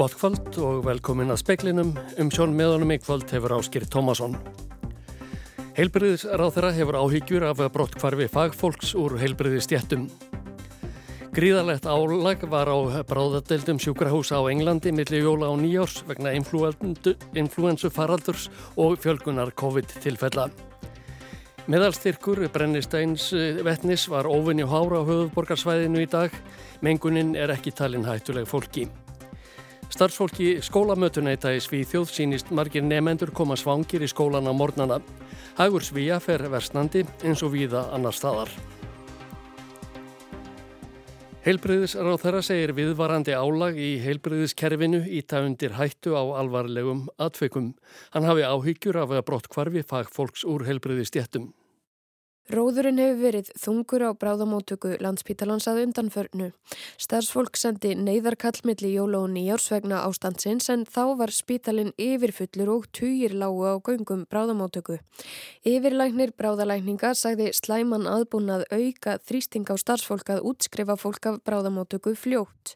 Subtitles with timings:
[0.00, 1.90] Gott kvöld og velkomin að speklinum.
[2.16, 4.32] Um sjón meðanum í kvöld hefur Áskir Tómasson.
[5.76, 10.06] Heilbriðisráð þeirra hefur áhyggjur af brottkvarfi fagfólks úr heilbriðistjættum.
[11.36, 18.48] Gríðarlegt álag var á bráðadeildum sjúkrahúsa á Englandi millir jóla á nýjárs vegna influensu faraldurs
[18.80, 20.48] og fjölgunar COVID-tilfella.
[21.68, 23.28] Meðalstyrkur brennisteins
[23.68, 26.32] vettnis var óvinni hára á höfuborgarsvæðinu í dag.
[26.80, 28.88] Mengunin er ekki talin hættuleg fólki.
[30.00, 34.96] Starfsfólki skólamötunæta í Svíþjóð sínist margir nefendur koma svangir í skólan á mornana.
[35.58, 38.48] Hagur Svíja fer versnandi eins og víða annar staðar.
[41.44, 47.74] Heilbriðisráð þeirra segir viðvarandi álag í heilbriðiskerfinu í taundir hættu á alvarlegum atfeikum.
[48.16, 51.50] Hann hafi áhyggjur af að brott kvarfi fagfólks úr heilbriðistjættum.
[52.50, 56.48] Róðurinn hefur verið þungur á bráðamótöku landspítalans að undanförnu.
[56.98, 62.88] Starsfólk sendi neyðarkall milli jóla og nýjárs vegna ástandsins en þá var spítalinn yfirfullur og
[62.90, 64.98] týjir lágu á göngum bráðamótöku.
[65.62, 72.74] Yfirlæknir bráðalækninga sagði slæman aðbúnað auka þrýsting á starsfólk að útskrifa fólk af bráðamótöku fljótt.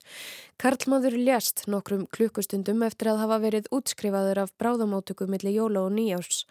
[0.55, 6.45] Karlmaður lést nokkrum klukkustundum eftir að hafa verið útskrifaður af bráðamótöku milli jóla og nýjárs.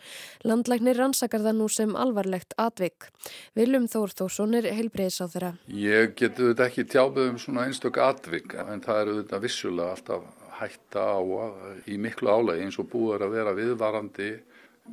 [0.44, 3.13] Landlæknir rannsakar það nú sem alvarlegt atvik.
[3.58, 5.52] Viljum Þór Þórsson er heilbreyðis á þeirra.
[5.68, 10.26] Ég get auðvitað ekki tjábið um svona einstök atvik en það er auðvitað vissulega alltaf
[10.60, 14.32] hætta á að í miklu álægi eins og búið að vera viðvarandi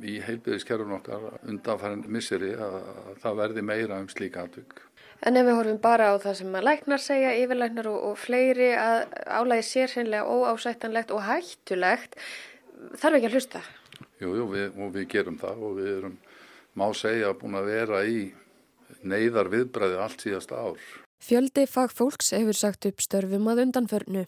[0.07, 2.77] í heilbreyðiskerfun okkar undanfærandi misseri að
[3.23, 4.79] það verði meira um slíka atvik.
[5.21, 8.71] En ef við horfum bara á það sem að læknar segja, yfirlæknar og, og fleiri
[8.79, 12.17] að álægi sér hreinlega óásættanlegt og hættulegt,
[12.97, 13.61] þarf ekki að hlusta?
[14.21, 16.17] Jú, jú, við, og við gerum það og við erum
[16.77, 18.31] má segja búin að vera í
[19.01, 20.91] neyðar viðbræði allt síðasta ár.
[21.21, 24.23] Fjöldi fagfólks hefur sagt upp störfum að undanförnu.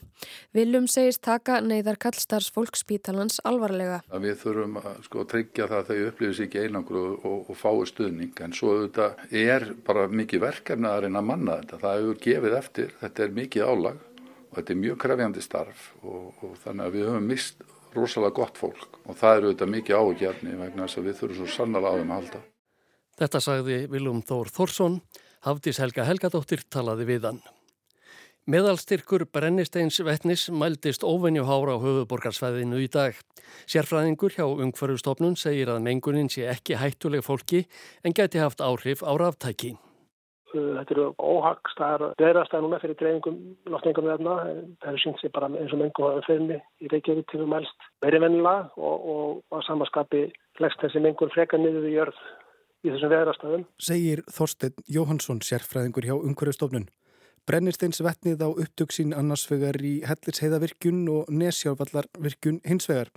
[0.53, 4.03] Viljum segist taka neyðar kallstarfsfólk spítalans alvarlega.
[4.13, 7.57] Að við þurfum að sko, tryggja það að þau upplifis ekki einangur og, og, og
[7.57, 8.35] fái stuðning.
[8.45, 9.09] En svo þetta
[9.41, 11.81] er bara mikið verkefni að reyna að manna þetta.
[11.81, 14.07] Það hefur gefið eftir, þetta er mikið álag
[14.53, 18.59] og þetta er mjög krefjandi starf og, og þannig að við höfum mist rosalega gott
[18.59, 21.97] fólk og það eru auðvitað mikið áhugjörni vegna þess að við þurfum svo sannlega á
[21.97, 22.41] þeim að halda.
[23.13, 25.01] Þetta sagði Viljum Þór Þórsson,
[25.45, 27.43] Hafdís Helga Helgadóttir talaði við hann.
[28.43, 33.15] Meðalstyrkur Brennisteins vettnis mældist óvenjuhára á höfuborgarsvæðinu í dag.
[33.71, 37.63] Sérfræðingur hjá Ungfærjustofnun segir að mengunin sé ekki hættuleg fólki
[38.03, 39.77] en geti haft áhrif á ráftæki.
[40.53, 43.39] Þetta eru óhagstæðar veðrastæðar núna fyrir dreifingum
[43.73, 44.37] loftningum veðna.
[44.83, 47.87] Það er sínt sér bara eins og mengu hafa fyrir í Reykjavík til um mælst
[48.05, 50.27] meiri vennilega og, og á samaskapi
[50.59, 52.19] flest þessi mengur frekar niður í jörð
[52.83, 53.63] í þessum veðrastæðum.
[53.81, 56.89] Segir Þorstein Jóhansson, sérfræðingur hjá Ungverðustofnun.
[57.43, 63.09] Brennirsteins vetnið á upptöksín annarsvegar í Hellisheiðavirkjun og Nesjárvallarvirkjun hinsvegar.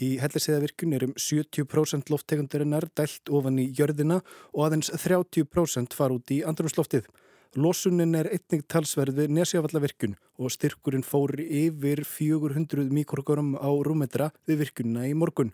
[0.00, 4.22] Í Hellisheiðavirkjun er um 70% lofttegundarinnar dælt ofan í jörðina
[4.54, 7.10] og aðeins 30% far út í andrumsloftið.
[7.52, 14.64] Losunin er einnig talsverð við Nesjárvallarvirkjun og styrkurinn fór yfir 400 mikrogram á rúmetra við
[14.64, 15.52] virkunna í morgun.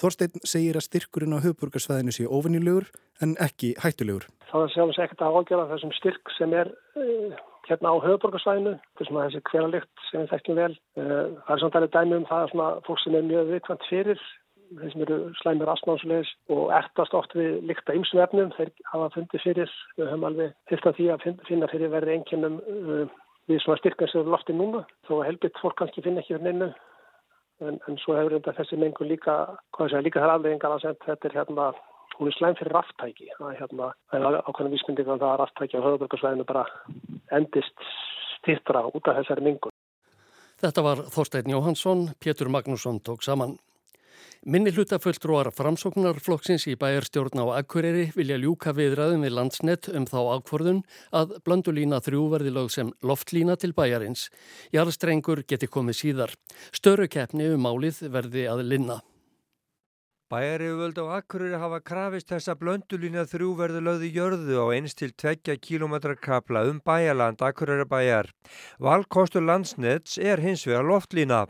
[0.00, 2.88] Þorstein segir að styrkurinn á höfburgarsvæðinu sé ofinilegur
[3.24, 4.24] en ekki hættulegur.
[4.48, 7.36] Það er sjálfins ekkert að ágjöra þessum styrk sem er uh,
[7.68, 10.72] hérna á höfuborgarsvæðinu, þessum að þessi hveralikt sem við þekkjum vel.
[10.96, 14.24] Það er samt alveg dæmi um það að fólk sem er mjög viðkvæmt fyrir,
[14.80, 19.76] þeir sem eru slæmur astmánsleis og ertast oft við líkta ymsvefnum, þeir hafa fundið fyrir,
[19.98, 23.04] við höfum alveg fyrst að því að finna fyrir verði enginnum uh,
[23.46, 26.70] við svona styrkan sem eru loftið núna, þó helbitt fólk kannski finna ekki fyrir neinu,
[27.62, 29.36] en, en svo hefur þetta þessi mengur líka,
[29.76, 31.70] hvað sé, líka þar afleggingar að þetta er hérna
[32.16, 33.90] hún er slæm fyrir ráftæki það er hérna,
[34.48, 36.64] ákveðin vísmyndið að það er ráftæki á höfðbörgarsvæðinu bara
[37.34, 37.88] endist
[38.36, 39.74] stýttra út af þessari mingun.
[40.62, 43.58] Þetta var Þorstein Jóhansson, Pétur Magnússon tók saman.
[44.46, 50.84] Minni hlutafulltrúar framsóknarflokksins í bæjarstjórn á Akureyri vilja ljúka viðræðum við landsnett um þá ákforðun
[51.10, 54.28] að blöndulína þrjú verði lög sem loftlína til bæjarins.
[54.70, 56.36] Jarstrengur geti komið síðar.
[56.70, 59.00] Störu keppni um málið verði að linna.
[60.26, 65.12] Bæjariföld á Akureyri hafa krafist þess að blöndulína þrjú verður lögði jörðu á eins til
[65.14, 68.32] tveggja kílometra kapla um bæjarland Akureyri bæjar.
[68.82, 71.44] Valkostur landsnets er hins vegar loftlína.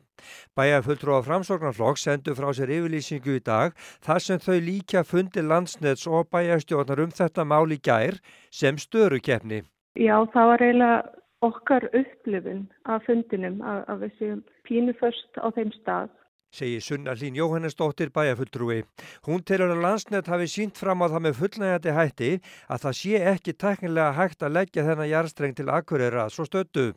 [0.60, 3.72] Bæjarfulltrú á framsóknarflokk sendu frá sér yfirlýsingu í dag
[4.04, 8.20] þar sem þau líka fundi landsnets og bæjarstjórnar um þetta mál í gær
[8.52, 9.62] sem störu keppni.
[9.96, 11.00] Já, það var eiginlega
[11.48, 16.12] okkar upplifun af fundinum að, við séum pínu först á þeim stað
[16.56, 18.82] segir Sunna Lín Jóhannesdóttir bæjafulltrúi.
[19.28, 22.30] Hún telur að landsnett hafi sínt fram á það með fullnægandi hætti
[22.72, 26.92] að það sé ekki teknilega hægt að leggja þennan jarstreng til akkurera svo stöttu.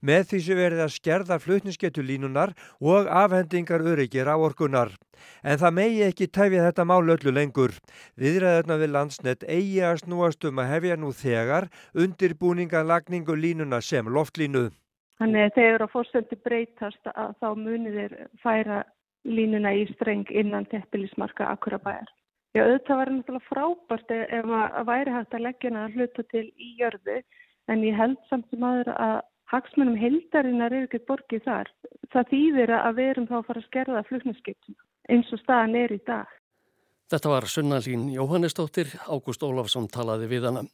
[0.00, 4.92] Með því sem verið að skerða flutnisgetulínunar og afhendingar öryggir á orkunar.
[5.42, 7.76] En það megi ekki tefja þetta mál öllu lengur.
[8.20, 14.08] Viðræðurna við landsnett eigi að snúast um að hefja nú þegar undirbúninga lagningu línuna sem
[14.08, 14.70] loftlínu.
[15.22, 18.82] Þannig að þegar að fórstöldi breytast að þá munir þeir færa
[19.24, 22.10] línuna í streng innan teppilismarka akkurabæjar.
[22.54, 26.44] Já, auðvitað var náttúrulega frábært ef að væri hægt að leggja hana að hluta til
[26.54, 27.16] í jörðu
[27.72, 29.16] en ég held samt sem aður að
[29.50, 31.70] hagsmunum hildarinnar er ekkert borgið þar.
[32.12, 34.78] Það þýðir að við erum þá að fara að skerða flugnaskiptum
[35.10, 36.30] eins og staðan er í dag.
[37.12, 40.64] Þetta var Sunnalín Jóhannesdóttir, Ágúst Ólafsson talaði við hana.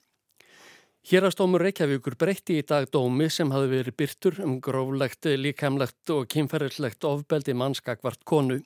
[1.00, 7.06] Hérastómur Reykjavíkur breytti í dag dómi sem hafi verið byrtur um gróflegt, líkemlegt og kynferðilegt
[7.08, 8.58] ofbeldi mannskakvart konu.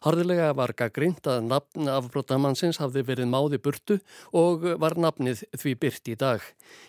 [0.00, 3.98] Harðilega var gaggrind að nafn afbrotamannsins hafði verið máði burtu
[4.32, 6.46] og var nafnið því byrt í dag.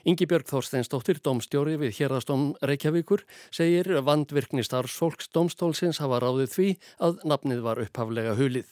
[0.08, 6.70] Ingi Björg Þorsteinsdóttir, domstjóri við Hérastóm Reykjavíkur, segir vandvirkni starfsfólks domstólsins hafa ráðið því
[7.04, 8.72] að nafnið var upphaflega hulið.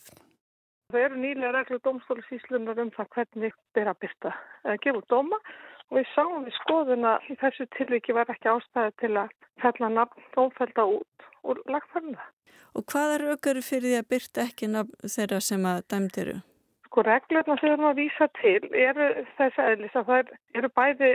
[0.93, 4.35] Það eru nýlega reglur domstólusíslunar um það hvernig þeirra byrta
[4.83, 5.39] gefa dóma
[5.93, 10.23] og við sáum við skoðuna í þessu tilviki var ekki ástæði til að fella nafn
[10.41, 12.23] ófælda út úr lagfærna.
[12.73, 16.35] Og hvaða rökur fyrir því að byrta ekki nafn þeirra sem að dæmdiru?
[16.87, 21.11] Sko reglurna sem við erum að vísa til eru þess aðeins að það eru bæði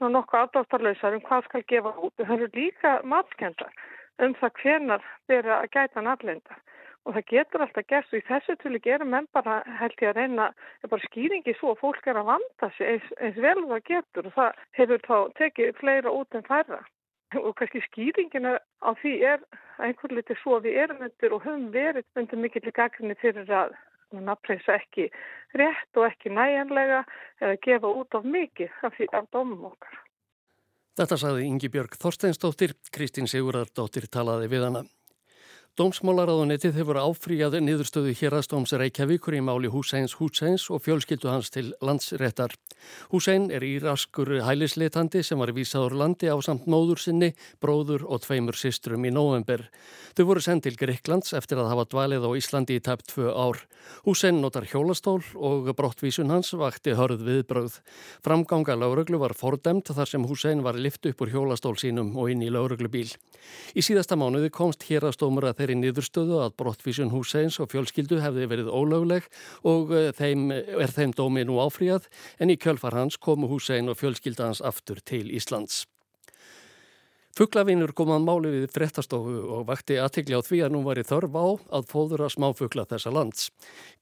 [0.00, 2.14] nokkuð afdáttarlausar um hvað skal gefa út.
[2.22, 3.74] Það eru líka matskendar
[4.22, 6.62] um það hvenar þeirra að gæta nafnlendar
[7.06, 10.18] og það getur alltaf gert og í þessu tuli gerum menn bara held ég að
[10.20, 10.48] reyna
[10.86, 14.36] bara skýringi svo að fólk er að vanda sig eins, eins vel það getur og
[14.36, 16.80] það hefur þá tekið fleira út en færra
[17.38, 19.44] og kannski skýringina á því er
[19.78, 23.74] einhver litið svo að við erum undir og höfum verið undir mikill gaggrinni fyrir að
[24.10, 25.08] nafnreisa ekki
[25.54, 27.04] rétt og ekki næjanlega
[27.40, 30.00] eða gefa út af mikið af, því, af dómum okkar.
[30.98, 34.82] Þetta sagði Ingi Björg Þorsteinsdóttir, Kristín Sigurðardóttir talaði við hana.
[35.78, 42.56] Dómsmálaráðunetið hefur áfríjað niðurstöðu hérastóms Reykjavíkur í máli Húseins Húseins og fjölskyldu hans til landsréttar.
[43.12, 47.30] Húsein er íraskur hælisleitandi sem var vísaður landi á samt móður sinni,
[47.62, 49.68] bróður og tveimur sistrum í november.
[50.18, 53.62] Þau voru sendt til Greiklands eftir að hafa dvalið á Íslandi í tæpt tvö ár.
[54.02, 57.78] Húsein notar hjólastól og brottvísun hans vakti hörð viðbröð.
[58.26, 62.42] Framganga lauruglu var fordemt þar sem Húsein var lift upp úr hjólastól sínum og inn
[62.42, 63.08] í lauruglubíl.
[63.78, 68.72] Í síðasta mánuði komst hérastómur að þeirri niðurstöðu að brottvísun húseins og fjölskyldu hefði verið
[68.72, 69.28] ólögleg
[69.68, 72.10] og eh, þeim, er þeim dómi nú áfríðað
[72.40, 75.84] en í kjölfar hans komu húsein og fjölskylda hans aftur til Íslands.
[77.38, 81.04] Fugglavinur kom að máli við frettastofu og vakti aðtikli á því að nú var í
[81.06, 81.46] þörf á
[81.78, 83.50] að fóðura smáfuggla þessa lands.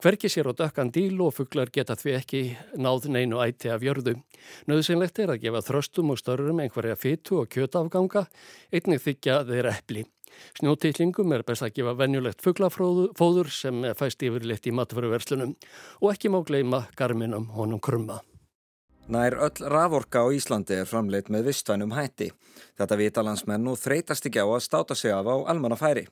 [0.01, 2.43] Hverki sér á dökkan díl og fugglar geta því ekki
[2.81, 4.17] náð neinu æti af jörðu.
[4.67, 8.25] Nauðsynlegt er að gefa þröstum og störrum einhverja fytu og kjötafganga,
[8.73, 10.07] einnig þykja þeir eppli.
[10.59, 15.55] Snjótillingum er best að gefa venjulegt fugglafóður sem fæst yfirleitt í matveruverslunum
[16.01, 18.23] og ekki má gleima garminum honum krumma.
[19.09, 22.27] Nær öll raforka á Íslandi er framleitt með vistvænum hætti.
[22.77, 26.03] Þetta vita landsmenn og þreytast ekki á að státa sig af á almannafæri.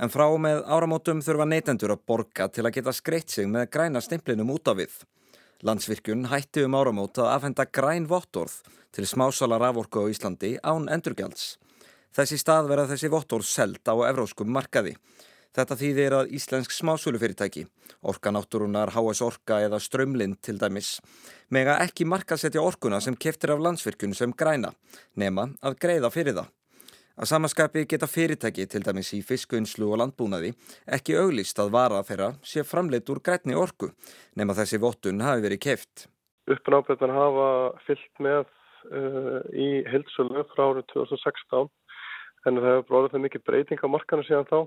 [0.00, 4.00] En frá með áramótum þurfa neytendur að borga til að geta skreitt sig með græna
[4.00, 4.94] stimplinum út af við.
[5.68, 8.56] Landsvirkjun hætti um áramót að afhenda græn vottorð
[8.96, 11.58] til smásala raforku á Íslandi án endurgjalds.
[12.16, 14.96] Þessi stað verða þessi vottorð seld á evróskum markaði.
[15.54, 17.62] Þetta þýðir að íslensk smásölufyrirtæki,
[18.10, 20.96] orkanáttúrunar, HS Orka eða Strömlind til dæmis,
[21.54, 24.72] mega ekki markasetja orkuna sem keftir af landsvirkjun sem græna,
[25.14, 26.50] nema að greiða fyrir það.
[27.14, 30.50] Að samaskapi geta fyrirtæki til dæmis í fiskunnslu og landbúnaði
[30.96, 33.92] ekki auglist að vara þeirra sé framleitt úr grætni orku,
[34.34, 36.08] nema þessi vottun hafi verið keft.
[36.50, 37.46] Uppnápetnar hafa
[37.86, 41.70] fyllt með uh, í heilsölu frá árið 2016
[42.44, 44.58] en það hefur bróðið það mikið breyting á markanu síðan þá.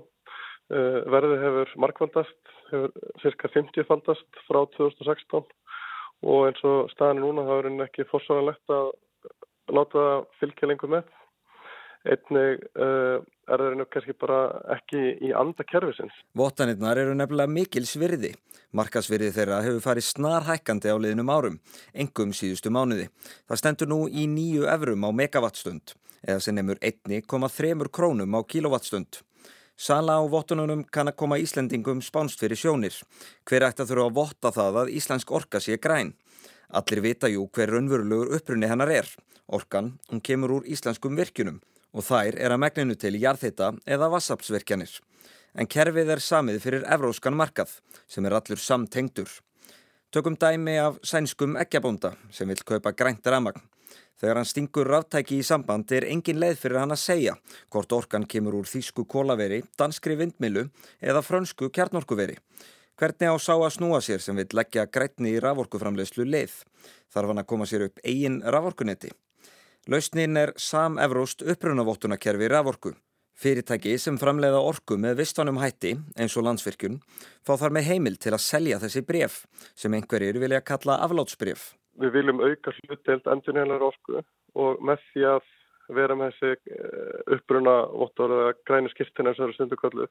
[0.68, 2.90] Uh, verðið hefur markvaldast, hefur
[3.22, 5.46] cirka 50 faldast frá 2016
[6.28, 8.90] og eins og staðinu núna það er ekki fórsvaganlegt að
[9.72, 10.04] láta
[10.40, 11.08] fylgja lengur með.
[12.08, 13.18] Einnig uh,
[13.50, 14.40] er það kannski bara
[14.76, 16.14] ekki í anda kervisins.
[16.38, 18.34] Votanirnar eru nefnilega mikil svirði.
[18.76, 21.56] Markasvirði þeirra hefur farið snar hækkandi á liðnum árum,
[21.96, 23.08] engum síðustu mánuði.
[23.48, 25.96] Það stendur nú í nýju evrum á megawattstund
[26.26, 29.22] eða sem nefnur 1,3 krónum á kilowattstund.
[29.78, 32.96] Sala á vottununum kann að koma Íslendingum spánst fyrir sjónir.
[33.46, 36.16] Hver ætti að þurfa að votta það að Íslensk orka sé græn?
[36.74, 39.06] Allir vita jú hver raunverulegur upprunni hennar er.
[39.46, 41.62] Orkan, hún kemur úr íslenskum virkjunum
[41.94, 44.98] og þær er að megninu til jarðhita eða vassapsvirkjanir.
[45.58, 49.30] en kerfið er samið fyrir evróskan markað sem er allur samtengdur.
[50.08, 53.60] Tökum dæmi af sænskum eggjabónda sem vil kaupa grænt ramagn.
[54.16, 57.34] Þegar hann stingur ráttæki í samband er engin leið fyrir hann að segja
[57.68, 60.62] hvort orkan kemur úr þýsku kólaveri, danskri vindmilu
[61.04, 62.38] eða frönsku kjarnorkuveri.
[62.96, 66.56] Hvernig á sá að snúa sér sem vil leggja grætni í raforkuframlegslu leið?
[67.12, 69.12] Þarf hann að koma sér upp eigin raforkunetti?
[69.92, 72.94] Lausnin er sam-evróst upprunavottunarkerfi raforku.
[73.38, 76.96] Fyrirtæki sem framleiða orku með vistanum hætti, eins og landsvirkjun,
[77.46, 79.44] fá þar með heimil til að selja þessi bref
[79.78, 81.68] sem einhverjir vilja kalla aflátsbref.
[82.02, 84.24] Við viljum auka hlutdelt endurnýjanlega orku
[84.58, 85.48] og með því að
[85.94, 90.10] vera með þessi eh, uppruna vottur eða grænu skiptina sem eru stundu kalluð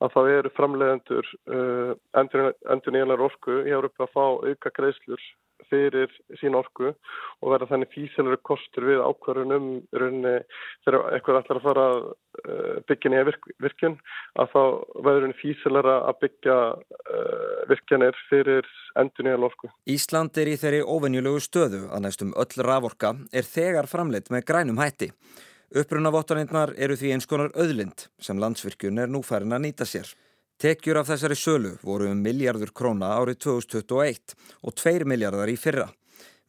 [0.00, 5.24] að það eru framleiðendur uh, endur nýjanlega orku í Európa að fá auka greiðslur
[5.70, 10.34] fyrir sín orku og verða þannig físilari kostur við ákvarðunum rauninni
[10.84, 13.98] þegar eitthvað ætlar að fara uh, byggja nýja virk, virkjun
[14.40, 14.62] að þá
[15.00, 19.70] verður rauninni físilara að byggja uh, virkjanir fyrir endur nýjanlega orku.
[19.90, 24.82] Ísland er í þeirri ofennjulegu stöðu að næstum öll raforka er þegar framleitt með grænum
[24.82, 25.12] hætti.
[25.70, 30.08] Upprunavottanindnar eru því eins konar öðlind sem landsvirkjun er nú færin að nýta sér.
[30.60, 35.86] Tekjur af þessari sölu voru um miljardur króna árið 2021 og 2 miljardar í fyrra.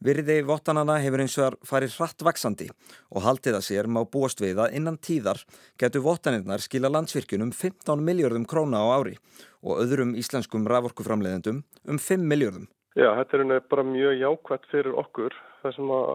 [0.04, 2.66] Virði vottanana hefur eins og farið hratt vaksandi
[3.08, 5.40] og haldið að sér má búast við að innan tíðar
[5.80, 9.16] getur vottaninnar skila landsvirkjun um 15 miljardum króna á ári
[9.64, 12.68] og öðrum íslenskum raforkuframleðendum um 5 miljardum.
[12.92, 16.10] Já, þetta er bara mjög jákvæmt fyrir okkur þar sem að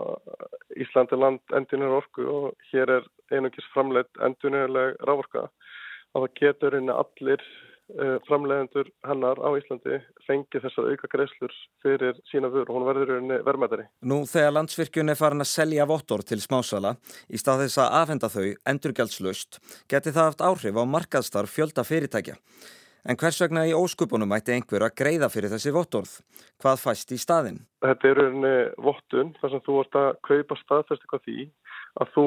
[0.86, 5.48] Íslandi land endunir orku og hér er einungis framleitt endunirleg rávorka
[6.14, 7.42] og það getur einni allir
[7.96, 11.54] uh, framleiðendur hennar á Íslandi fengið þessar auka greiðslur
[11.84, 13.88] fyrir sína vöru og hún verður einni verðmættari.
[14.08, 16.96] Nú þegar landsvirkjun er farin að selja vottor til smásala
[17.28, 22.38] í stað þess að afhenda þau endurgjaldslaust geti það haft áhrif á markaðstarf fjölda fyrirtækja.
[23.08, 26.18] En hvers vegna í óskupunum ætti einhver að greiða fyrir þessi vottorð?
[26.60, 27.62] Hvað fæst í staðin?
[27.86, 31.46] Þetta er unni vottun þar sem þú vart að kaupa staðfest eitthvað því
[32.04, 32.26] að þú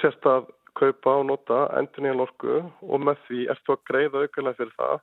[0.00, 4.22] sérst að kaupa og nota endur nýjan orku og með því ert þú að greiða
[4.22, 4.94] auðvitað fyrir það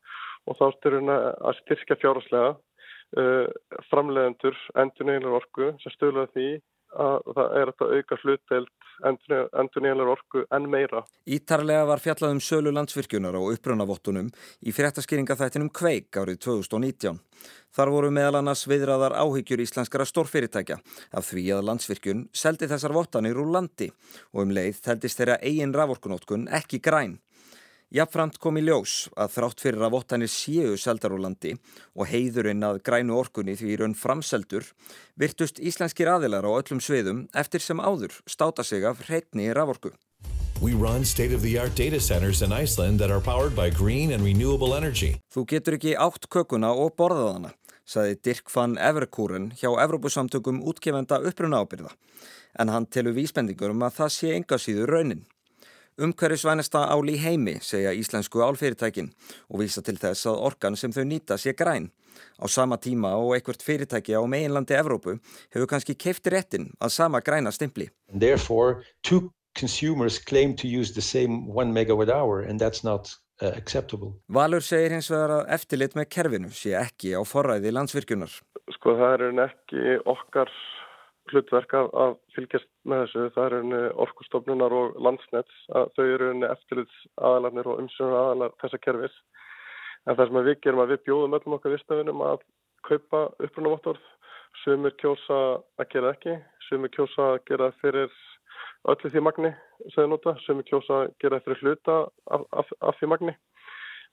[0.48, 3.46] og þá ertu að styrkja fjárháslega uh,
[3.92, 6.50] framleiðendur endur nýjan orku sem stöðlaði því
[6.96, 11.04] að það er að auka hlutdelt endur nýjanlega orku enn meira.
[11.30, 14.32] Ítarlega var fjallað um sölu landsvirkjunar á upprannavottunum
[14.66, 17.20] í fréttaskýringaþættinum Kveik árið 2019.
[17.78, 20.80] Þar voru meðal annars viðraðar áhyggjur íslenskara stórfyrirtækja
[21.14, 23.92] af því að landsvirkjun seldi þessar vottanir úr landi
[24.34, 27.20] og um leið þeldist þeirra eigin raforkunótkun ekki græn.
[27.88, 31.54] Jafnframt kom í ljós að þrátt fyrir að vottanir séu seldar úr landi
[31.96, 34.66] og heiðurinn að grænu orkunni því raun framseldur
[35.16, 39.94] virtust íslenskir aðilar á öllum sviðum eftir sem áður státa sig af hreitni raforku.
[40.60, 45.22] We run state-of-the-art data centers in Iceland that are powered by green and renewable energy.
[45.32, 47.54] Þú getur ekki átt kökuna og borðaðana,
[47.88, 51.96] saði Dirk van Everkúren hjá Evrópusamtökum útgefenda uppruna ábyrða.
[52.60, 55.24] En hann telur vísbendingur um að það sé enga síður raunin.
[55.98, 59.08] Umhverjusvænasta ál í heimi, segja íslensku álfyrirtækin
[59.50, 61.88] og vísa til þess að orkan sem þau nýta sé græn.
[62.38, 65.16] Á sama tíma og einhvert fyrirtæki á meginlandi Evrópu
[65.50, 67.90] hefur kannski keifti réttin að sama græna stimpli.
[68.14, 73.10] Therefore, two consumers claim to use the same one megawatt hour and that's not
[73.42, 74.14] uh, acceptable.
[74.30, 78.38] Valur segir hins vegar að eftirlit með kerfinu sé ekki á forræði landsvirkjunar.
[78.78, 80.54] Sko það er ekki okkar
[81.32, 83.26] hlutverk að fylgjast með þessu.
[83.36, 89.18] Það eru orkustofnunar og landsnets að þau eru eftirlits aðalarnir og umsjónar aðalar þessa kerfis.
[90.08, 92.46] En það sem við gerum að við bjóðum öllum okkar vistafinum að
[92.88, 94.06] kaupa upprunavottorð.
[94.64, 95.40] Sumir kjósa
[95.78, 96.34] að gera ekki,
[96.66, 98.14] sumir kjósa að gera fyrir
[98.90, 99.52] öllu því magni
[99.92, 102.00] sem þau nota, sumir kjósa að gera fyrir hluta
[102.34, 103.36] af, af, af því magni.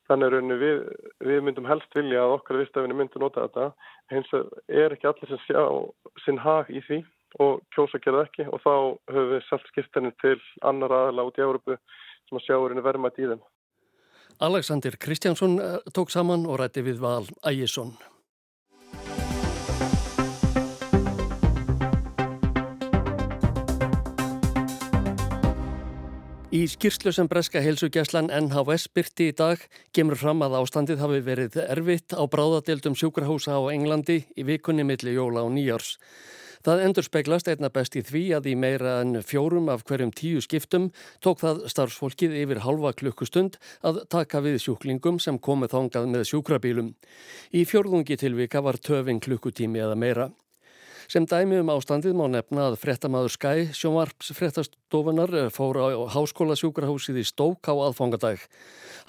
[0.05, 0.81] Þannig að við,
[1.25, 3.71] við myndum helst vilja að okkar viðstafinu myndi nota þetta.
[4.13, 4.35] Hins
[4.69, 5.63] er ekki allir sem sjá
[6.27, 7.01] sinn hag í því
[7.43, 8.75] og kjósa að gera ekki og þá
[9.11, 11.77] höfum við selt skiptinni til annar aðala út í Európu
[12.29, 13.45] sem að sjá er verðmætt í þeim.
[14.43, 17.95] Alexander Kristjánsson eh, tók saman og rætti við Val Ægjesson.
[26.55, 29.63] Í skýrslu sem breska heilsugjæslan NHS byrti í dag
[29.97, 35.17] gemur fram að ástandið hafi verið erfitt á bráðadeildum sjúkrahúsa á Englandi í vikunni milli
[35.17, 35.97] jóla og nýjárs.
[36.65, 40.41] Það endur speglast einna best í því að í meira en fjórum af hverjum tíu
[40.41, 40.87] skiptum
[41.25, 46.95] tók það starfsfólkið yfir halva klukkustund að taka við sjúklingum sem komið þongað með sjúkrabílum.
[47.53, 50.31] Í fjórðungi tilvika var töfin klukkutími eða meira.
[51.09, 57.21] Sem dæmi um ástandið má nefna að frettamæður Skæ sjónvarps frettastofunar fór á háskóla sjúkrahúsið
[57.21, 58.41] í Stók á aðfangadag.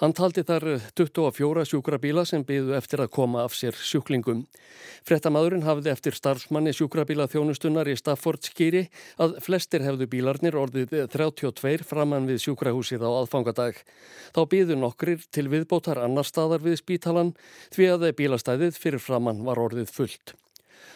[0.01, 4.43] Hann taldi þar 24 sjúkrabíla sem byðu eftir að koma af sér sjúklingum.
[5.07, 8.85] Frettamæðurinn hafði eftir starfsmanni sjúkrabíla þjónustunnar í Staffordskýri
[9.23, 13.79] að flestir hefðu bílarnir orðið 32 framann við sjúkrahúsið á aðfangadag.
[14.35, 17.35] Þá byðu nokkrir til viðbótar annar staðar við spítalan
[17.71, 20.35] því að bílastæðið fyrir framann var orðið fullt.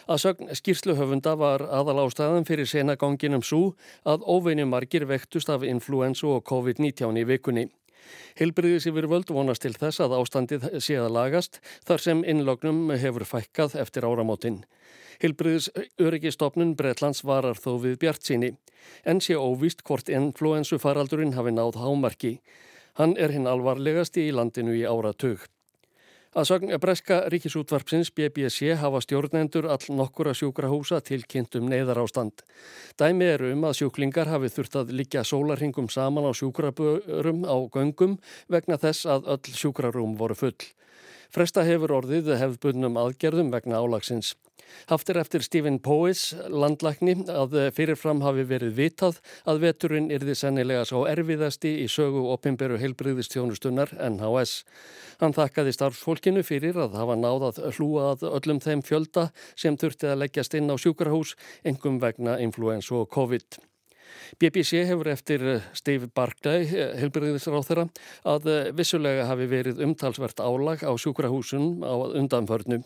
[0.09, 3.75] Að sögn skýrsluhöfunda var aðal ástæðan fyrir senaganginum svo
[4.09, 7.67] að óveinu margir vektust af influensu og COVID-19 í vikunni.
[8.39, 13.27] Hilbriðis yfir völd vonast til þess að ástandið sé að lagast þar sem innlognum hefur
[13.35, 14.63] fækkað eftir áramótin.
[15.21, 15.69] Hilbriðis
[16.01, 18.55] öryggistofnun Bretlands varar þó við bjart síni
[19.05, 22.39] en sé óvist hvort influensu faraldurinn hafi náð hámarki.
[22.97, 25.45] Hann er hinn alvarlegasti í landinu í áratug.
[26.37, 32.43] Að sögn breska ríkisútvarpsins BBC hafa stjórnendur all nokkura sjúkrahúsa til kynntum neyðar ástand.
[33.01, 38.19] Dæmi eru um að sjúklingar hafi þurft að liggja sólarhingum saman á sjúkrabörum á göngum
[38.45, 40.59] vegna þess að öll sjúkrarúm voru full.
[41.29, 44.31] Fresta hefur orðið hefðbundnum aðgerðum vegna álagsins.
[44.89, 49.19] Haftir eftir Stephen Powys, landlækni, að fyrirfram hafi verið vitað
[49.49, 54.63] að veturinn yrði sennilega svo erfiðasti í sögu opimberu heilbriðistjónustunnar NHS.
[55.21, 60.21] Hann þakkaði starfsfólkinu fyrir að hafa náðað hlúa að öllum þeim fjölda sem þurfti að
[60.23, 63.61] leggjast inn á sjúkrahús, engum vegna influensu og COVID.
[64.37, 66.67] BBC hefur eftir eh, Steve Barclay,
[66.99, 67.85] helbriðisráð þeirra,
[68.29, 72.81] að eh, vissulega hafi verið umtalsvert álag á sjúkrahúsun á undanförnu.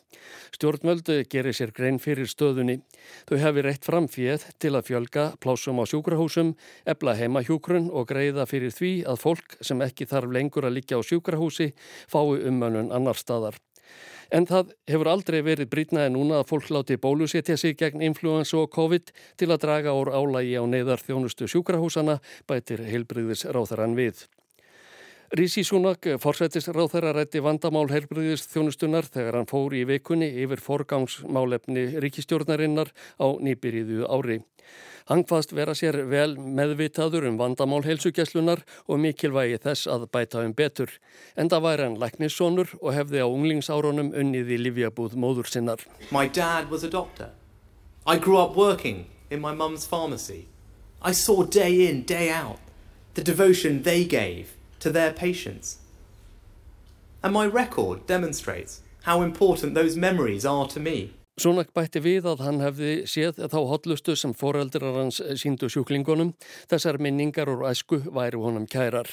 [0.55, 2.79] Stjórnvöldu gerir sér grein fyrir stöðunni.
[3.27, 6.55] Þau hefur reitt fram fjöð til að fjölga plásum á sjúkrahúsum,
[6.87, 10.99] ebla heima hjúkrun og greiða fyrir því að fólk sem ekki þarf lengur að líka
[10.99, 11.73] á sjúkrahúsi
[12.07, 13.59] fái ummönnun annar staðar.
[14.33, 18.71] En það hefur aldrei verið brýtnaði núna að fólk láti bólusetja sig gegn influensu og
[18.73, 22.17] COVID til að draga úr álægi á neyðar þjónustu sjúkrahúsana
[22.49, 24.25] bætir heilbriðis ráþarann við.
[25.33, 31.87] Rísi Súnak forsættist ráþara rætti vandamál heilbriðis þjónustunar þegar hann fór í vikunni yfir forgangsmálefni
[32.05, 34.37] ríkistjórnarinnar á nýbyrjiðu ári.
[35.09, 40.53] Hann hvaðst vera sér vel meðvitaður um vandamál heilsugjæslunar og mikilvægi þess að bæta um
[40.53, 40.93] betur.
[41.33, 45.81] Enda væri hann læknissonur og hefði á unglingsárunum unnið í livjabúð móður sinnar.
[46.11, 47.33] My dad was a doctor.
[48.05, 50.45] I grew up working in my mum's pharmacy.
[51.01, 52.59] I saw day in, day out
[53.15, 55.77] the devotion they gave to their patients.
[57.23, 61.13] And my record demonstrates how important those memories are to me.
[61.39, 66.35] Súnak bætti við að hann hefði séð þá hotlustu sem foreldrar hans síndu sjúklingunum,
[66.69, 69.09] þessar minningar úr æsku væri honum kærar.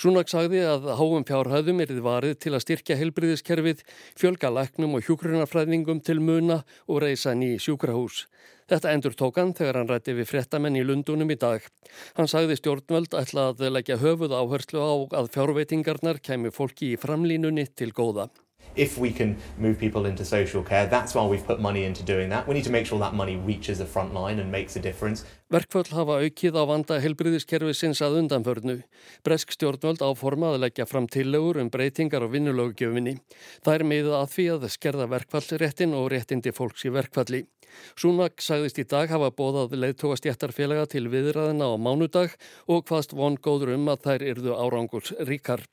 [0.00, 3.82] Súnak sagði að háum fjárhæðum erið varið til að styrkja helbriðiskerfið,
[4.16, 8.22] fjölga læknum og hjúkrunarfræðingum til muna og reysa ný sjúkrahús.
[8.72, 11.66] Þetta endur tók hann þegar hann rætti við fréttamenn í Lundunum í dag.
[12.16, 17.68] Hann sagði stjórnvöld ætla að leggja höfuð áherslu á að fjárveitingarnar kemi fólki í framlínunni
[17.76, 18.30] til góða.
[18.74, 22.28] If we can move people into social care, that's why we've put money into doing
[22.30, 22.46] that.
[22.46, 25.24] We need to make sure that money reaches the front line and makes a difference.
[25.50, 28.76] Verkföll hafa aukið á vanda helbriðiskerfi sinns að undanförnu.
[29.26, 33.16] Bresk stjórnvöld áforma að leggja fram tillegur um breytingar á vinnulögugjöfinni.
[33.64, 37.42] Það er meðið að því að skerða verkfallsréttin og réttindi fólks í verkfalli.
[37.98, 42.38] Súnak sagðist í dag hafa bóðað leiðtóastjættarfélaga til viðræðina á mánudag
[42.70, 45.66] og hvaðst von góður um að þær yrðu áranguls ríkar.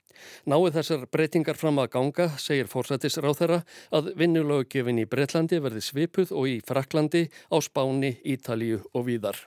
[0.47, 3.59] Náið þessar breytingar fram að ganga, segir fórsættis ráð þeirra,
[3.91, 9.43] að vinnulöggefin í Breitlandi verði svipuð og í Fraklandi, á Spáni, Ítalíu og víðar.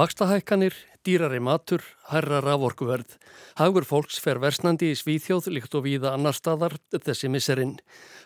[0.00, 3.16] Vakstahækkanir, dýrari matur, herra raforkuverð.
[3.58, 7.76] Hagur fólks fer versnandi í Svíþjóð líkt og víða annar staðar þessi misserinn.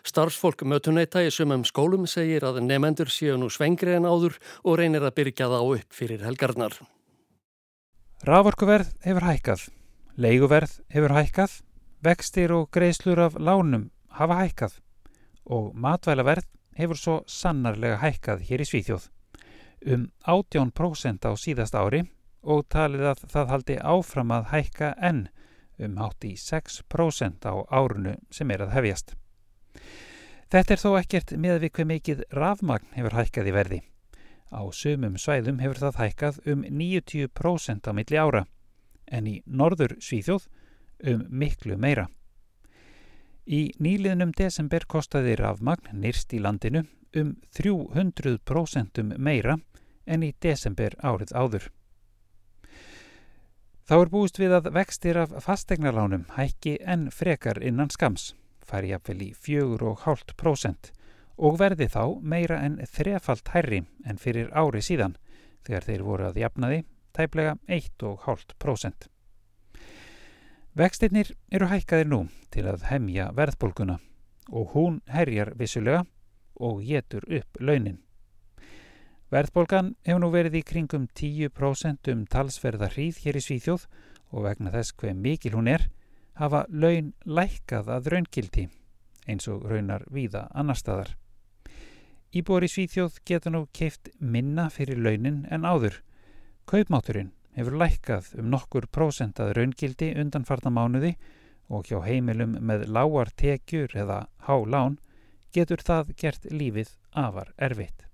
[0.05, 5.05] Starfsfólk mötuneyta í sumum skólum segir að nefendur séu nú svengri en áður og reynir
[5.05, 6.79] að byrja það á upp fyrir helgarnar.
[8.25, 9.67] Raforkuverð hefur hækkað,
[10.17, 11.59] leiguverð hefur hækkað,
[12.03, 14.79] vextir og greiðslur af lánum hafa hækkað
[15.45, 19.11] og matvælaverð hefur svo sannarlega hækkað hér í Svíþjóð
[19.85, 22.05] um 18% á síðast ári
[22.45, 25.25] og talið að það haldi áfram að hækka enn
[25.81, 29.15] um 86% á árunu sem er að hefjast.
[30.53, 33.79] Þetta er þó ekkert með við hver mikið rafmagn hefur hækkað í verði.
[34.53, 38.45] Á sumum svæðum hefur það hækkað um 90% á milli ára
[39.11, 40.45] en í norður Svíþjóð
[41.11, 42.07] um miklu meira.
[43.45, 49.57] Í nýliðnum desember kostaði rafmagn nýrst í landinu um 300% meira
[50.05, 51.67] en í desember árið áður.
[53.85, 58.31] Þá er búist við að vextir af fastegnarlánum hækki en frekar innan skams,
[58.65, 60.89] fari jafnvel í 4,5%
[61.37, 65.13] og verði þá meira en þrefalt hærri en fyrir ári síðan
[65.67, 66.79] þegar þeir voru að jafnaði
[67.13, 69.05] tæplega 1,5%.
[70.73, 73.99] Vextinnir eru hækkaðir nú til að hemja verðbólguna
[74.49, 76.07] og hún herjar vissulega
[76.57, 78.01] og getur upp launin.
[79.33, 83.87] Verðbólgan hefur nú verið í kringum 10% um talsverða hríð hér í Svíþjóð
[84.29, 85.87] og vegna þess hver mikil hún er
[86.37, 88.67] hafa laun lækkað að raungildi
[89.25, 91.15] eins og raunar víða annar staðar.
[92.37, 96.03] Íbúar í Svíþjóð geta nú keift minna fyrir launin en áður.
[96.69, 101.15] Kaupmáturinn hefur lækkað um nokkur prósent að raungildi undan farna mánuði
[101.73, 104.99] og hjá heimilum með lágar tekjur eða há lán
[105.49, 108.04] getur það gert lífið afar erfitt.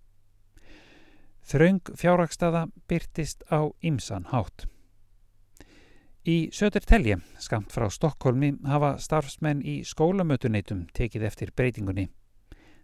[1.42, 4.68] Þraung fjárrakstada byrtist á ymsan hátt.
[6.22, 12.12] Í Södertelje, skamt frá Stokkólmi, hafa starfsmenn í skólamötuneytum tekið eftir breytingunni.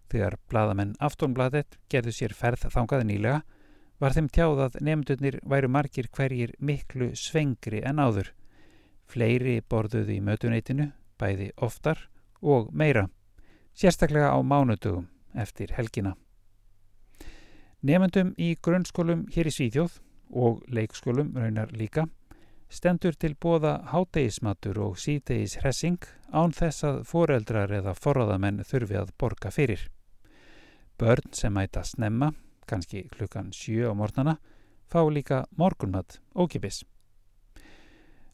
[0.10, 3.44] Þegar bladamenn Aftonbladet gerðu sér ferð þangað nýlega,
[4.02, 8.34] var þeim tjáð að nefndunir væru margir hverjir miklu svengri en áður.
[9.06, 10.92] Fleiri borðuðu í mötuneytinu,
[11.22, 12.08] bæði oftar
[12.42, 13.08] og meira,
[13.78, 16.18] sérstaklega á mánudögum eftir helgina.
[17.86, 20.00] Nefndum í grunnskólum hér í Svíþjóð
[20.34, 22.08] og leikskólum raunar líka
[22.74, 26.02] stendur til bóða hátegismatur og síðtegis hressing
[26.34, 29.86] án þess að foreldrar eða forraðamenn þurfi að borga fyrir.
[30.98, 32.34] Börn sem mæta snemma,
[32.68, 34.38] kannski klukkan 7 á mornana,
[34.90, 36.84] fá líka morgunmat ókipis.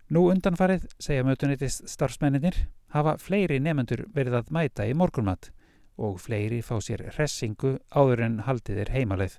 [0.09, 2.55] Nú undanfarið, segja mötunitist starfsmenninir,
[2.95, 5.51] hafa fleiri nefnendur verið að mæta í morgunmat
[5.97, 9.37] og fleiri fá sér hressingu áður en haldið er heimaleið.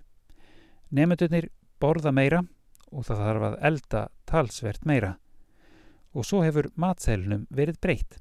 [0.95, 1.51] Nefnendunir
[1.83, 2.45] borða meira
[2.93, 5.17] og það þarf að elda talsvert meira.
[6.15, 8.19] Og svo hefur matselnum verið breytt.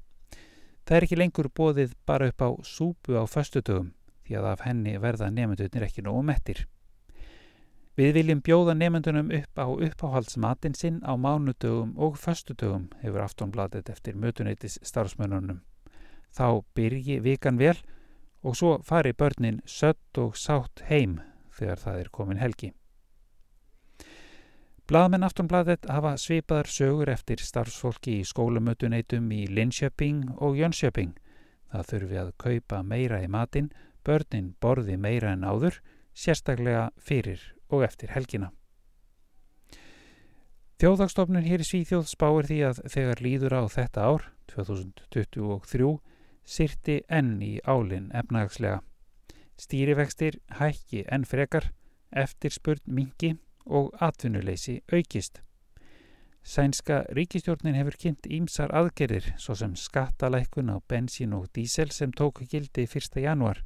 [0.84, 3.92] Það er ekki lengur bóðið bara upp á súpu á föstudögum
[4.24, 6.64] því að af henni verða nefndunir ekki nógu mettir.
[7.94, 14.18] Við viljum bjóða nefndunum upp á uppáhaldsmatin sinn á mánudögum og föstudögum hefur aftonbladet eftir
[14.18, 15.60] mötuneytis starfsmönunum.
[16.34, 17.94] Þá byrji vikan vel og
[18.52, 21.20] svo fari börnin sött og sátt heim
[21.56, 22.74] þegar það er komin helgi.
[24.84, 31.14] Blaðmenn Aftonbladet hafa svipaðar sögur eftir starfsfólki í skólamötuneytum í Linköping og Jönköping.
[31.72, 33.70] Það þurfi að kaupa meira í matinn,
[34.04, 35.80] börnin borði meira en áður,
[36.12, 37.40] sérstaklega fyrir
[37.72, 38.50] og eftir helgina.
[40.84, 45.92] Þjóðagstofnun hér í Svíþjóð spáir því að þegar líður á þetta ár, 2023,
[46.44, 48.82] sirti enn í álinn efnahagslega.
[49.60, 51.70] Stýrivextir hækki enn frekar,
[52.12, 53.34] eftirspurn mingi
[53.66, 55.40] og atvinnuleysi aukist.
[56.44, 62.42] Sænska ríkistjórnin hefur kynnt ímsar aðgerðir svo sem skattalækun á bensín og dísel sem tók
[62.50, 63.16] gildi 1.
[63.16, 63.62] januar.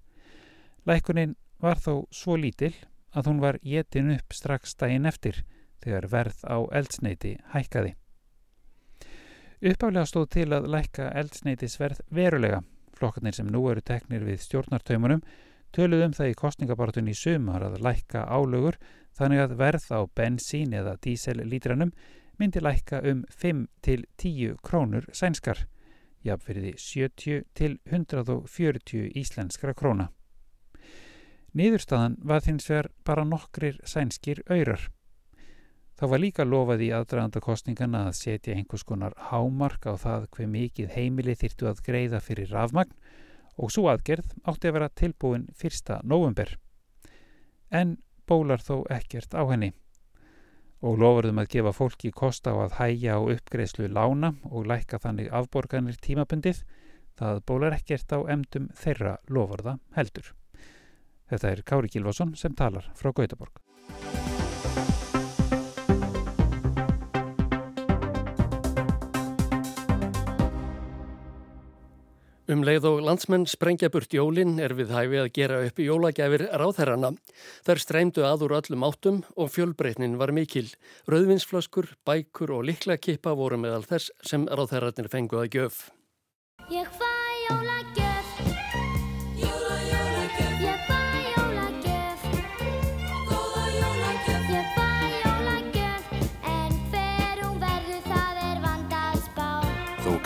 [0.87, 2.75] Lækunin var þó svo lítil
[3.11, 5.43] að hún var jetin upp strax daginn eftir
[5.83, 7.97] þegar verð á eldsneiti hækkaði.
[9.59, 12.61] Uppálega stóð til að lækka eldsneitisverð verulega.
[12.94, 15.25] Flokkarnir sem nú eru teknir við stjórnartaumunum
[15.75, 18.79] töluðum það í kostningabartun í sumar að lækka álögur
[19.18, 21.90] þannig að verð á bensín eða dísellítranum
[22.38, 25.64] myndi lækka um 5 til 10 krónur sænskar,
[26.23, 30.12] jafnverði 70 til 140 íslenskra króna.
[31.51, 34.87] Niðurstaðan var þins vegar bara nokkrir sænskir öyrar.
[35.99, 40.51] Þá var líka lofað í aðdraðanda kostningana að setja einhvers konar hámark á það hver
[40.53, 42.95] mikið heimili þyrtu að greiða fyrir rafmagn
[43.59, 45.91] og svo aðgerð átti að vera tilbúin 1.
[46.07, 46.53] november.
[47.75, 47.97] En
[48.31, 49.73] bólar þó ekkert á henni
[50.87, 55.33] og lofurðum að gefa fólki kosta á að hæja á uppgreðslu lána og lækka þannig
[55.35, 56.63] afborganir tímabundið,
[57.19, 60.31] það bólar ekkert á emdum þeirra lofurða heldur.
[61.29, 63.59] Þetta er Kári Kilvason sem talar frá Gautaborg.
[72.49, 77.11] Um leið og landsmenn sprengja burt jólinn er við hæfi að gera upp jólagjafir ráðherrana.
[77.67, 80.65] Þær streymdu aður öllum áttum og fjölbreytnin var mikil.
[81.13, 85.83] Rauðvinsflöskur, bækur og liklakippa voru meðal þess sem ráðherranir fengu að gjöf.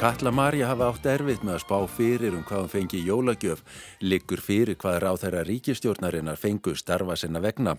[0.03, 3.61] Katla Marja hafa átt erfitt með að spá fyrir um hvað hún fengi jólagjöf,
[4.03, 7.77] liggur fyrir hvað ráþæra ríkistjórnarinnar fengu starfa sinna vegna.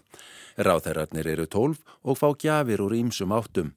[0.55, 3.73] Ráþærarnir eru tólf og fá gjafir úr ýmsum áttum.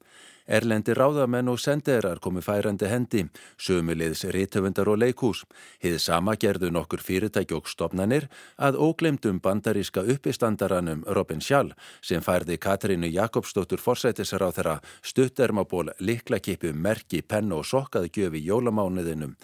[0.46, 3.24] Erlendi ráðamenn og senderar komu færandi hendi,
[3.58, 5.42] sömuliðs rítöfundar og leikús.
[5.82, 12.60] Hið sama gerðu nokkur fyrirtæki og stopnanir að óglemdum bandaríska uppistandaranum Robin Schall sem færði
[12.62, 19.34] Katrínu Jakobsdóttur forsætisar á þeirra stuttermaból liklakipu, merki, penn og sokkað gjöfi jólamánuðinum.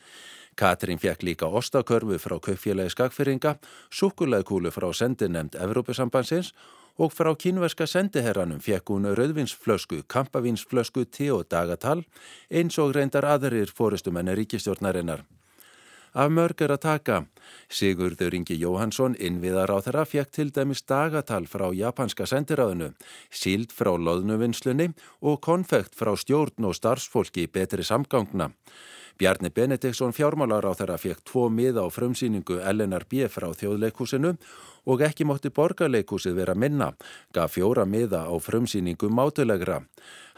[0.55, 3.57] Katrín fekk líka ostakörfu frá kaupfélagi skakfyrringa,
[3.91, 6.82] sukulæðkúlu frá sendinemnd Evrópusambansins og
[7.13, 12.05] frá kínverska sendiherranum fekk hún rauðvinsflösku, kampavinsflösku, te og dagatal
[12.51, 15.25] eins og reyndar aðrir fórustumenni ríkistjórnarinnar.
[16.13, 17.19] Af mörg er að taka.
[17.73, 22.91] Sigurður Ingi Jóhansson, innviðar á þeirra, fekk til dæmis dagatal frá japanska sendiráðinu,
[23.33, 24.91] síld frá loðnuvinnslunni
[25.25, 28.51] og konfekt frá stjórn og starfsfólki betri samgangna.
[29.19, 33.29] Bjarni Benediktsson fjármálar á þeirra fekk tvo miða á frumsýningu Elenar B.
[33.29, 34.37] frá þjóðleikúsinu
[34.87, 36.93] og ekki mótti borgarleikúsið vera minna,
[37.35, 39.83] gaf fjóra miða á frumsýningu mátulegra.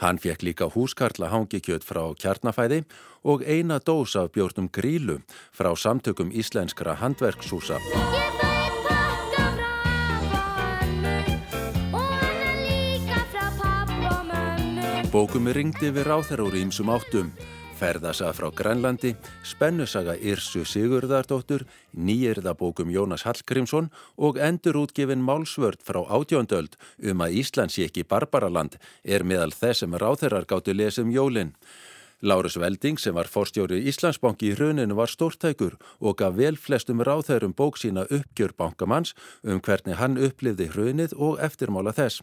[0.02, 2.84] Hann fekk líka húskarla hangikjöt frá kjarnafæði
[3.24, 5.20] og eina dós af bjórnum grílu
[5.54, 7.80] frá samtökum íslenskra handverkshúsa.
[15.14, 17.28] Bókumi ringdi við ráþæra úr ímsum áttum.
[17.74, 21.64] Ferðasaga frá Grænlandi, spennusaga Irsu Sigurðardóttur,
[21.96, 29.26] nýjirðabókum Jónas Hallgrímsson og endurútgefin málsvörd frá átjóndöld um að Íslands sé ekki Barbaraland er
[29.26, 31.54] meðal þess sem ráþeirar gáttu lesum jólinn.
[32.24, 37.56] Lárus Velding sem var fórstjóri Íslandsbanki í hruninu var stórtækur og gaf vel flestum ráþeirum
[37.58, 42.22] bók sína uppgjör bankamanns um hvernig hann upplifði hrunið og eftirmála þess.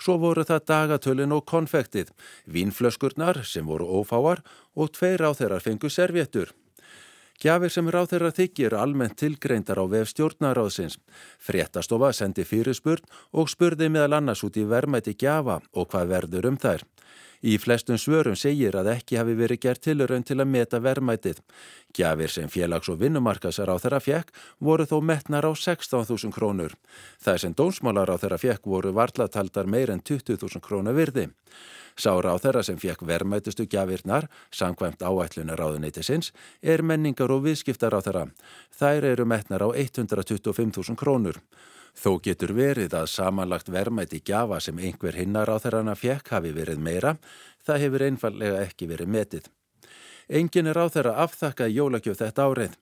[0.00, 2.10] Svo voru það dagatölin og konfektið,
[2.48, 4.40] vínflöskurnar sem voru ófáar
[4.74, 6.54] og tveir ráþeirar fengu servéttur.
[7.40, 10.98] Gjafir sem ráþeirar þykir almennt tilgreindar á vef stjórnaráðsins.
[11.40, 16.58] Fréttastofa sendi fyrirspurn og spurði meðal annars út í verðmæti gjafa og hvað verður um
[16.60, 16.84] þær.
[17.40, 21.40] Í flestum svörum segir að ekki hafi verið gert tilraun til að meta verðmætið.
[21.96, 26.76] Gjafir sem félags- og vinnumarkasar á þeirra fjekk voru þó metnar á 16.000 krónur.
[27.24, 31.30] Það sem dómsmálar á þeirra fjekk voru varlataldar meir en 20.000 krónu virði.
[31.96, 38.00] Sára á þeirra sem fjekk verðmætustu gjafirnar, samkvæmt áætlunar ráðuneytisins, er menningar og viðskiptar á
[38.04, 38.28] þeirra.
[38.76, 41.40] Þær eru metnar á 125.000 krónur.
[41.96, 46.82] Þó getur verið að samanlagt verðmæti gjafa sem einhver hinnar á þeirrana fjekk hafi verið
[46.82, 47.16] meira,
[47.66, 49.50] það hefur einfallega ekki verið metið.
[50.30, 52.74] Engin er á þeirra afþakkað jólagjöf þetta árið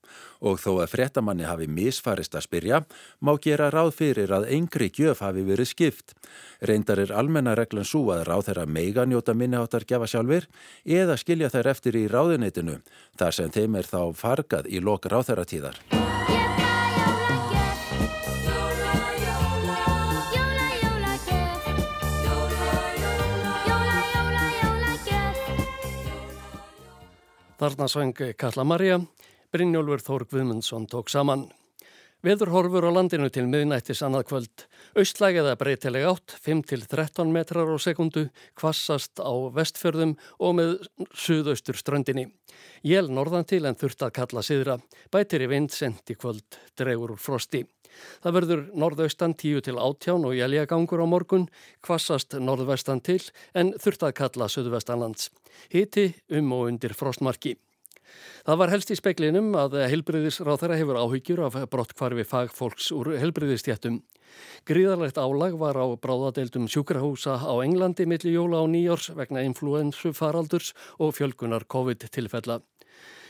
[0.44, 2.80] og þó að frettamanni hafi misfarist að spyrja,
[3.24, 6.12] má gera ráð fyrir að engri gjöf hafi verið skipt.
[6.60, 10.48] Reyndar er almennareglan svo að ráð þeirra meiga njóta minniháttar gefa sjálfur
[10.84, 12.82] eða skilja þær eftir í ráðuneytinu,
[13.16, 15.80] þar sem þeim er þá fargað í lok ráð þeirra tíðar.
[27.58, 29.00] Þarna svang Kalla Marja,
[29.50, 31.48] Brynjólfur Þór Guðmundsson tók saman.
[32.22, 34.62] Veðurhorfur á landinu til miðnættis annað kvöld.
[34.94, 40.76] Austlæg eða breytileg átt, 5-13 metrar á sekundu, kvassast á vestfjörðum og með
[41.10, 42.28] suðaustur ströndinni.
[42.86, 44.78] Jél norðan til en þurft að kalla siðra.
[45.10, 47.64] Bætir í vind sent í kvöld, dregur úr frosti.
[48.24, 51.48] Það verður norðaustan 10 til 18 og jæljagangur á morgun,
[51.84, 53.22] kvassast norðvestan til
[53.54, 55.30] en þurft að kalla söðvestanlands.
[55.72, 57.56] Hiti um og undir frostmarki.
[58.46, 64.00] Það var helst í speklinum að helbriðisráþara hefur áhyggjur af brottkvarfi fagfólks úr helbriðistjættum.
[64.68, 70.74] Gríðarlegt álag var á bráðadeildum sjúkrahúsa á Englandi milli jóla á nýjárs vegna influensu faraldurs
[70.98, 72.60] og fjölgunar COVID-tilfella.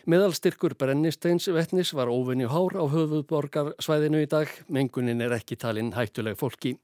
[0.09, 6.38] Meðalstyrkur brennisteins vettnis var óvinni hár á höfuðborgarsvæðinu í dag, mengunin er ekki talinn hættuleg
[6.40, 6.79] fólki.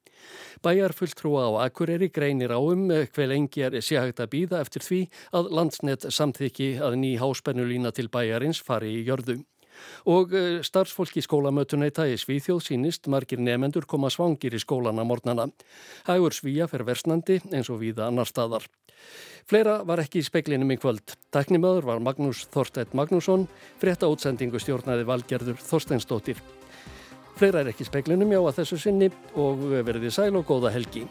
[0.60, 4.84] Bæjar fulltrúa á Akureyri greinir á um hver lengi er sé hægt að býða eftir
[4.84, 5.00] því
[5.40, 9.40] að landsnett samþykki að ný háspennulína til bæjarins fari í jörðu.
[10.10, 10.32] Og
[10.66, 15.48] starfsfólki skólamötunæta í Svíþjóð sínist margir nefendur koma svangir í skólana mornana.
[16.08, 18.68] Hægur svíja fer versnandi eins og víða annar staðar.
[19.44, 21.16] Fleira var ekki í speklinum í kvöld.
[21.34, 23.44] Teknimaður var Magnús Þorstedt Magnússon,
[23.82, 26.40] frétta útsendingu stjórnaði Valgerður Þorsteinsdóttir.
[27.36, 31.04] Fleira er ekki í speklinum já að þessu sinni og verðið sæl og góða helgi.